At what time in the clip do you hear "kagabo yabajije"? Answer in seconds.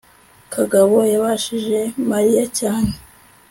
0.53-1.79